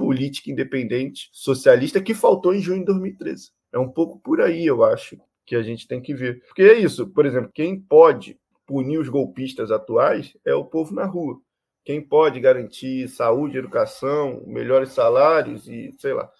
política 0.00 0.50
independente 0.50 1.28
socialista 1.32 2.00
que 2.00 2.14
faltou 2.14 2.54
em 2.54 2.60
junho 2.60 2.80
de 2.80 2.86
2013. 2.86 3.50
É 3.72 3.78
um 3.78 3.88
pouco 3.88 4.18
por 4.18 4.40
aí, 4.40 4.66
eu 4.66 4.82
acho, 4.82 5.18
que 5.44 5.54
a 5.54 5.62
gente 5.62 5.86
tem 5.86 6.00
que 6.00 6.14
ver. 6.14 6.42
Porque 6.46 6.62
é 6.62 6.78
isso, 6.78 7.06
por 7.08 7.26
exemplo, 7.26 7.50
quem 7.52 7.78
pode 7.78 8.38
punir 8.66 8.98
os 8.98 9.08
golpistas 9.08 9.70
atuais 9.70 10.36
é 10.44 10.54
o 10.54 10.64
povo 10.64 10.94
na 10.94 11.04
rua. 11.04 11.40
Quem 11.84 12.00
pode 12.00 12.40
garantir 12.40 13.08
saúde, 13.08 13.58
educação, 13.58 14.42
melhores 14.46 14.92
salários 14.92 15.68
e, 15.68 15.92
sei 15.98 16.14
lá, 16.14 16.30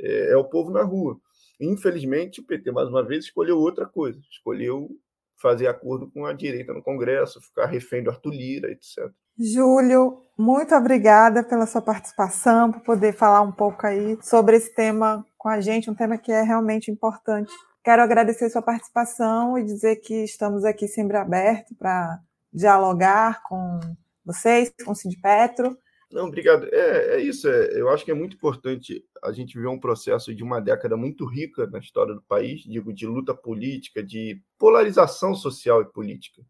é, 0.00 0.32
é 0.32 0.36
o 0.36 0.44
povo 0.44 0.70
na 0.70 0.82
rua. 0.82 1.20
Infelizmente, 1.60 2.40
o 2.40 2.44
PT, 2.44 2.70
mais 2.72 2.88
uma 2.88 3.04
vez, 3.04 3.26
escolheu 3.26 3.58
outra 3.58 3.86
coisa. 3.86 4.18
Escolheu 4.30 4.88
fazer 5.36 5.66
acordo 5.66 6.10
com 6.10 6.26
a 6.26 6.32
direita 6.32 6.72
no 6.72 6.82
Congresso, 6.82 7.40
ficar 7.40 7.66
refém 7.66 8.02
do 8.02 8.10
Arthur 8.10 8.32
Lira, 8.32 8.70
etc. 8.70 9.10
Júlio, 9.38 10.20
muito 10.36 10.74
obrigada 10.74 11.44
pela 11.44 11.64
sua 11.64 11.80
participação, 11.80 12.72
por 12.72 12.80
poder 12.80 13.12
falar 13.12 13.40
um 13.40 13.52
pouco 13.52 13.86
aí 13.86 14.18
sobre 14.20 14.56
esse 14.56 14.74
tema 14.74 15.24
com 15.36 15.48
a 15.48 15.60
gente, 15.60 15.88
um 15.88 15.94
tema 15.94 16.18
que 16.18 16.32
é 16.32 16.42
realmente 16.42 16.90
importante. 16.90 17.52
Quero 17.84 18.02
agradecer 18.02 18.50
sua 18.50 18.62
participação 18.62 19.56
e 19.56 19.64
dizer 19.64 19.96
que 19.96 20.24
estamos 20.24 20.64
aqui 20.64 20.88
sempre 20.88 21.16
abertos 21.16 21.76
para 21.78 22.18
dialogar 22.52 23.42
com 23.44 23.78
vocês, 24.24 24.72
com 24.84 24.90
o 24.90 24.94
Cid 24.94 25.16
Petro. 25.20 25.78
Não, 26.10 26.26
obrigado. 26.26 26.66
É, 26.72 27.16
é 27.16 27.20
isso. 27.20 27.48
É, 27.48 27.80
eu 27.80 27.88
acho 27.90 28.04
que 28.04 28.10
é 28.10 28.14
muito 28.14 28.36
importante 28.36 29.04
a 29.22 29.30
gente 29.30 29.58
ver 29.58 29.68
um 29.68 29.78
processo 29.78 30.34
de 30.34 30.42
uma 30.42 30.60
década 30.60 30.96
muito 30.96 31.24
rica 31.26 31.66
na 31.66 31.78
história 31.78 32.14
do 32.14 32.22
país, 32.22 32.62
digo, 32.62 32.92
de 32.92 33.06
luta 33.06 33.34
política, 33.34 34.02
de 34.02 34.40
polarização 34.58 35.34
social 35.34 35.82
e 35.82 35.84
política. 35.84 36.42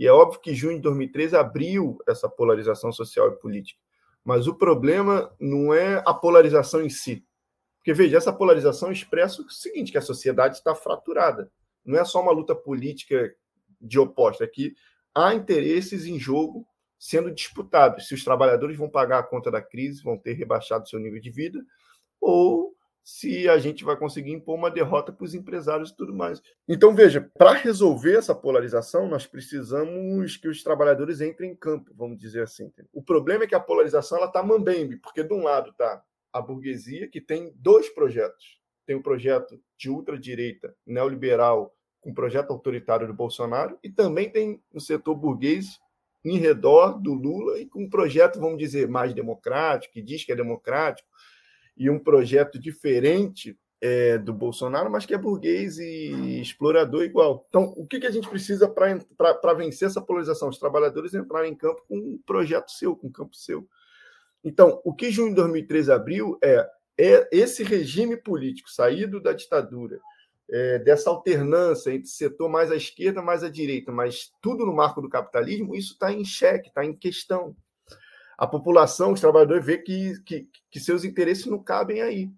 E 0.00 0.06
é 0.06 0.12
óbvio 0.12 0.40
que 0.40 0.54
junho 0.54 0.76
de 0.76 0.82
2013 0.82 1.36
abriu 1.36 1.98
essa 2.08 2.26
polarização 2.26 2.90
social 2.90 3.28
e 3.28 3.36
política. 3.36 3.78
Mas 4.24 4.46
o 4.46 4.54
problema 4.54 5.30
não 5.38 5.74
é 5.74 6.02
a 6.06 6.14
polarização 6.14 6.80
em 6.80 6.88
si. 6.88 7.22
Porque, 7.76 7.92
veja, 7.92 8.16
essa 8.16 8.32
polarização 8.32 8.90
expressa 8.90 9.42
o 9.42 9.50
seguinte, 9.50 9.92
que 9.92 9.98
a 9.98 10.02
sociedade 10.02 10.56
está 10.56 10.74
fraturada. 10.74 11.52
Não 11.84 11.98
é 11.98 12.04
só 12.06 12.22
uma 12.22 12.32
luta 12.32 12.54
política 12.54 13.30
de 13.78 13.98
oposta, 13.98 14.44
é 14.44 14.46
que 14.46 14.74
há 15.14 15.34
interesses 15.34 16.06
em 16.06 16.18
jogo 16.18 16.66
sendo 16.98 17.30
disputados. 17.30 18.08
Se 18.08 18.14
os 18.14 18.24
trabalhadores 18.24 18.78
vão 18.78 18.88
pagar 18.88 19.18
a 19.18 19.22
conta 19.22 19.50
da 19.50 19.60
crise, 19.60 20.02
vão 20.02 20.16
ter 20.16 20.32
rebaixado 20.32 20.88
seu 20.88 20.98
nível 20.98 21.20
de 21.20 21.30
vida, 21.30 21.62
ou 22.18 22.74
se 23.02 23.48
a 23.48 23.58
gente 23.58 23.84
vai 23.84 23.96
conseguir 23.96 24.32
impor 24.32 24.56
uma 24.56 24.70
derrota 24.70 25.12
para 25.12 25.24
os 25.24 25.34
empresários 25.34 25.90
e 25.90 25.96
tudo 25.96 26.14
mais. 26.14 26.42
Então, 26.68 26.94
veja, 26.94 27.30
para 27.36 27.52
resolver 27.52 28.16
essa 28.16 28.34
polarização, 28.34 29.08
nós 29.08 29.26
precisamos 29.26 30.36
que 30.36 30.48
os 30.48 30.62
trabalhadores 30.62 31.20
entrem 31.20 31.52
em 31.52 31.56
campo, 31.56 31.90
vamos 31.94 32.18
dizer 32.18 32.42
assim. 32.42 32.70
O 32.92 33.02
problema 33.02 33.44
é 33.44 33.46
que 33.46 33.54
a 33.54 33.60
polarização 33.60 34.22
está 34.24 34.42
mambembe, 34.42 34.96
porque 34.96 35.24
de 35.24 35.32
um 35.32 35.42
lado 35.42 35.70
está 35.70 36.02
a 36.32 36.40
burguesia, 36.40 37.08
que 37.08 37.20
tem 37.20 37.52
dois 37.56 37.88
projetos. 37.88 38.60
Tem 38.86 38.96
o 38.96 39.02
projeto 39.02 39.60
de 39.76 39.90
ultradireita, 39.90 40.74
neoliberal, 40.86 41.74
com 42.00 42.10
o 42.10 42.14
projeto 42.14 42.50
autoritário 42.50 43.06
do 43.06 43.14
Bolsonaro, 43.14 43.78
e 43.82 43.90
também 43.90 44.30
tem 44.30 44.62
o 44.72 44.80
setor 44.80 45.14
burguês 45.14 45.78
em 46.24 46.38
redor 46.38 47.00
do 47.00 47.14
Lula 47.14 47.58
e 47.58 47.66
com 47.66 47.84
um 47.84 47.90
projeto, 47.90 48.38
vamos 48.38 48.58
dizer, 48.58 48.88
mais 48.88 49.14
democrático, 49.14 49.94
que 49.94 50.02
diz 50.02 50.24
que 50.24 50.32
é 50.32 50.36
democrático, 50.36 51.08
e 51.76 51.88
um 51.88 51.98
projeto 51.98 52.58
diferente 52.58 53.56
é, 53.80 54.18
do 54.18 54.34
Bolsonaro, 54.34 54.90
mas 54.90 55.06
que 55.06 55.14
é 55.14 55.18
burguês 55.18 55.78
e 55.78 56.40
explorador 56.40 57.02
igual. 57.02 57.46
Então, 57.48 57.72
o 57.76 57.86
que, 57.86 57.98
que 57.98 58.06
a 58.06 58.10
gente 58.10 58.28
precisa 58.28 58.68
para 58.68 59.54
vencer 59.54 59.88
essa 59.88 60.02
polarização? 60.02 60.48
Os 60.48 60.58
trabalhadores 60.58 61.14
entrarem 61.14 61.52
em 61.52 61.56
campo 61.56 61.82
com 61.88 61.96
um 61.96 62.20
projeto 62.26 62.70
seu, 62.70 62.94
com 62.94 63.06
um 63.06 63.12
campo 63.12 63.34
seu. 63.34 63.66
Então, 64.44 64.80
o 64.84 64.94
que 64.94 65.10
junho 65.10 65.30
de 65.30 65.36
2013 65.36 65.92
abriu 65.92 66.38
é, 66.42 66.66
é 66.98 67.28
esse 67.32 67.62
regime 67.62 68.16
político 68.16 68.70
saído 68.70 69.20
da 69.20 69.32
ditadura, 69.32 69.98
é, 70.50 70.78
dessa 70.78 71.08
alternância 71.08 71.92
entre 71.92 72.08
setor 72.08 72.48
mais 72.48 72.70
à 72.70 72.76
esquerda, 72.76 73.22
mais 73.22 73.42
à 73.42 73.48
direita, 73.48 73.92
mas 73.92 74.30
tudo 74.42 74.66
no 74.66 74.74
marco 74.74 75.00
do 75.00 75.08
capitalismo, 75.08 75.74
isso 75.74 75.92
está 75.92 76.12
em 76.12 76.24
xeque, 76.24 76.68
está 76.68 76.84
em 76.84 76.94
questão 76.94 77.56
a 78.40 78.46
população, 78.46 79.12
os 79.12 79.20
trabalhadores, 79.20 79.66
vê 79.66 79.76
que, 79.76 80.18
que, 80.24 80.48
que 80.70 80.80
seus 80.80 81.04
interesses 81.04 81.44
não 81.44 81.62
cabem 81.62 82.00
aí. 82.00 82.30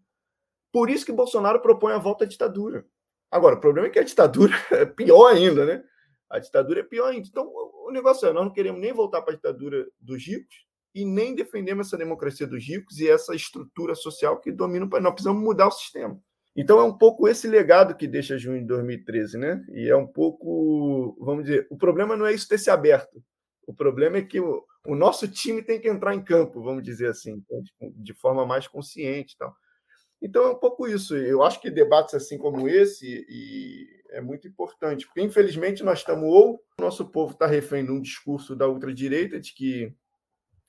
Por 0.73 0.91
isso 0.91 1.07
que 1.07 1.13
Bolsonaro 1.13 1.63
propõe 1.63 1.93
a 1.93 1.99
volta 1.99 2.25
à 2.25 2.27
ditadura. 2.27 2.85
Agora, 3.31 3.55
o 3.55 3.61
problema 3.61 3.87
é 3.87 3.91
que 3.91 4.01
a 4.01 4.03
ditadura 4.03 4.53
é 4.73 4.85
pior 4.85 5.29
ainda, 5.29 5.65
né? 5.65 5.85
A 6.29 6.41
ditadura 6.41 6.81
é 6.81 6.83
pior 6.83 7.07
ainda. 7.07 7.29
Então, 7.29 7.49
o 7.87 7.93
negócio 7.93 8.27
é, 8.27 8.33
nós 8.33 8.45
não 8.45 8.53
queremos 8.53 8.81
nem 8.81 8.93
voltar 8.93 9.23
para 9.23 9.33
a 9.33 9.37
ditadura 9.37 9.87
dos 10.01 10.27
ricos 10.27 10.67
e 10.93 11.05
nem 11.05 11.37
defendemos 11.37 11.87
essa 11.87 11.97
democracia 11.97 12.49
dos 12.49 12.67
ricos 12.67 12.99
e 12.99 13.09
essa 13.09 13.33
estrutura 13.33 13.95
social 13.95 14.41
que 14.41 14.51
domina 14.51 14.87
o 14.87 14.91
país. 14.91 15.05
Nós 15.05 15.13
precisamos 15.13 15.41
mudar 15.41 15.69
o 15.69 15.71
sistema. 15.71 16.21
Então, 16.57 16.81
é 16.81 16.83
um 16.83 16.99
pouco 16.99 17.29
esse 17.29 17.47
legado 17.47 17.95
que 17.95 18.09
deixa 18.09 18.37
junho 18.37 18.61
de 18.61 18.67
2013, 18.67 19.39
né? 19.39 19.65
E 19.71 19.89
é 19.89 19.95
um 19.95 20.07
pouco, 20.07 21.17
vamos 21.21 21.45
dizer, 21.45 21.69
o 21.71 21.79
problema 21.79 22.17
não 22.17 22.27
é 22.27 22.33
isso 22.33 22.49
ter 22.49 22.59
se 22.59 22.71
aberto. 22.71 23.23
O 23.65 23.73
problema 23.73 24.17
é 24.17 24.23
que 24.23 24.41
o, 24.87 24.95
nosso 24.95 25.29
time 25.29 25.63
tem 25.63 25.81
que 25.81 25.89
entrar 25.89 26.15
em 26.15 26.23
campo, 26.23 26.63
vamos 26.63 26.83
dizer 26.83 27.09
assim, 27.09 27.43
de 27.95 28.15
forma 28.15 28.47
mais 28.47 28.67
consciente 28.67 29.37
tal. 29.37 29.55
Então 30.21 30.45
é 30.45 30.51
um 30.51 30.59
pouco 30.59 30.87
isso. 30.87 31.17
Eu 31.17 31.43
acho 31.43 31.61
que 31.61 31.71
debates 31.71 32.15
assim 32.15 32.39
como 32.39 32.69
esse 32.69 33.27
e 33.29 33.87
é 34.11 34.21
muito 34.21 34.47
importante, 34.47 35.07
porque 35.07 35.21
infelizmente 35.21 35.83
nós 35.83 35.99
estamos 35.99 36.29
ou 36.29 36.63
o 36.79 36.83
nosso 36.83 37.07
povo 37.07 37.33
está 37.33 37.47
refém 37.47 37.85
de 37.85 37.91
um 37.91 38.01
discurso 38.01 38.55
da 38.55 38.69
ultradireita 38.69 39.41
de 39.41 39.53
que 39.55 39.93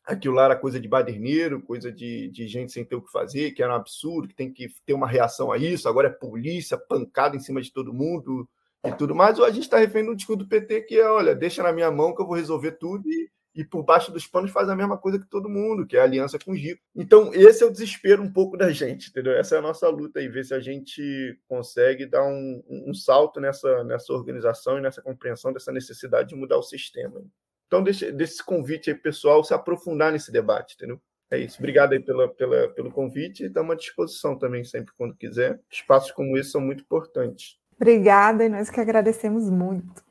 aquilo 0.05 0.35
lá 0.35 0.45
era 0.45 0.55
coisa 0.55 0.79
de 0.79 0.87
baderneiro, 0.87 1.61
coisa 1.61 1.91
de, 1.91 2.29
de 2.29 2.47
gente 2.47 2.71
sem 2.71 2.83
ter 2.83 2.95
o 2.95 3.01
que 3.01 3.11
fazer, 3.11 3.51
que 3.51 3.61
era 3.63 3.71
um 3.71 3.75
absurdo, 3.75 4.27
que 4.27 4.35
tem 4.35 4.51
que 4.51 4.67
ter 4.85 4.93
uma 4.93 5.07
reação 5.07 5.51
a 5.51 5.57
isso, 5.57 5.87
agora 5.87 6.07
é 6.07 6.11
polícia, 6.11 6.77
pancada 6.77 7.35
em 7.35 7.39
cima 7.39 7.61
de 7.61 7.71
todo 7.71 7.93
mundo 7.93 8.49
e 8.85 8.91
tudo 8.93 9.15
mais, 9.15 9.39
ou 9.39 9.45
a 9.45 9.51
gente 9.51 9.63
está 9.63 9.77
refém 9.77 10.03
de 10.03 10.09
um 10.09 10.15
discurso 10.15 10.43
do 10.43 10.49
PT 10.49 10.81
que 10.81 10.99
é, 10.99 11.07
olha, 11.07 11.33
deixa 11.33 11.63
na 11.63 11.71
minha 11.71 11.89
mão 11.89 12.13
que 12.13 12.21
eu 12.21 12.25
vou 12.25 12.35
resolver 12.35 12.73
tudo 12.73 13.09
e 13.09 13.29
e 13.55 13.63
por 13.63 13.83
baixo 13.83 14.11
dos 14.11 14.25
panos 14.25 14.51
faz 14.51 14.67
a 14.67 14.75
mesma 14.75 14.97
coisa 14.97 15.19
que 15.19 15.27
todo 15.27 15.49
mundo, 15.49 15.85
que 15.85 15.95
é 15.95 16.01
aliança 16.01 16.39
com 16.39 16.51
os 16.51 16.59
ricos. 16.59 16.83
Então, 16.95 17.33
esse 17.33 17.63
é 17.63 17.65
o 17.65 17.71
desespero 17.71 18.23
um 18.23 18.31
pouco 18.31 18.57
da 18.57 18.69
gente, 18.73 19.09
entendeu? 19.09 19.33
Essa 19.33 19.55
é 19.55 19.59
a 19.59 19.61
nossa 19.61 19.87
luta 19.89 20.19
aí, 20.19 20.27
ver 20.27 20.43
se 20.43 20.53
a 20.53 20.59
gente 20.59 21.39
consegue 21.47 22.05
dar 22.05 22.23
um, 22.23 22.63
um 22.67 22.93
salto 22.93 23.39
nessa, 23.39 23.83
nessa 23.83 24.11
organização 24.13 24.77
e 24.77 24.81
nessa 24.81 25.01
compreensão 25.01 25.53
dessa 25.53 25.71
necessidade 25.71 26.29
de 26.29 26.35
mudar 26.35 26.57
o 26.57 26.63
sistema. 26.63 27.21
Então, 27.67 27.83
deixa 27.83 28.07
esse 28.07 28.43
convite 28.43 28.89
aí, 28.89 28.95
pessoal, 28.95 29.43
se 29.43 29.53
aprofundar 29.53 30.11
nesse 30.11 30.31
debate, 30.31 30.75
entendeu? 30.75 30.99
É 31.31 31.39
isso. 31.39 31.57
Obrigado 31.57 31.93
aí 31.93 31.99
pela, 31.99 32.27
pela, 32.27 32.67
pelo 32.69 32.91
convite 32.91 33.43
e 33.43 33.47
estamos 33.47 33.73
à 33.73 33.75
disposição 33.75 34.37
também, 34.37 34.63
sempre 34.63 34.93
quando 34.95 35.15
quiser. 35.15 35.59
Espaços 35.71 36.11
como 36.11 36.37
esse 36.37 36.51
são 36.51 36.61
muito 36.61 36.83
importantes. 36.83 37.57
Obrigada, 37.75 38.45
e 38.45 38.49
nós 38.49 38.69
que 38.69 38.79
agradecemos 38.79 39.49
muito. 39.49 40.03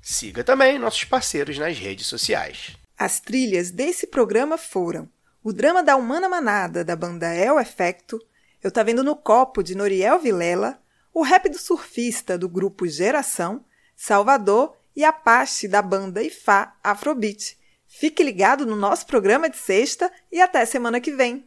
Siga 0.00 0.44
também 0.44 0.78
nossos 0.78 1.02
parceiros 1.02 1.58
nas 1.58 1.76
redes 1.76 2.06
sociais. 2.06 2.76
As 2.96 3.18
trilhas 3.18 3.72
desse 3.72 4.06
programa 4.06 4.56
foram 4.56 5.08
o 5.42 5.52
drama 5.52 5.82
da 5.82 5.96
Humana 5.96 6.28
Manada, 6.28 6.84
da 6.84 6.94
banda 6.94 7.34
El 7.34 7.58
Efecto, 7.58 8.24
Eu 8.62 8.70
Tá 8.70 8.84
Vendo 8.84 9.02
no 9.02 9.16
Copo, 9.16 9.60
de 9.60 9.74
Noriel 9.74 10.20
Vilela, 10.20 10.80
o 11.12 11.22
rap 11.22 11.48
do 11.48 11.58
surfista, 11.58 12.38
do 12.38 12.48
grupo 12.48 12.86
Geração, 12.86 13.64
Salvador 13.96 14.76
e 14.94 15.04
Apache 15.04 15.66
da 15.66 15.80
banda 15.82 16.22
Ifá 16.22 16.76
Afrobeat. 16.84 17.56
Fique 17.86 18.22
ligado 18.22 18.66
no 18.66 18.76
nosso 18.76 19.06
programa 19.06 19.48
de 19.48 19.56
sexta 19.56 20.12
e 20.30 20.40
até 20.40 20.64
semana 20.66 21.00
que 21.00 21.12
vem. 21.12 21.46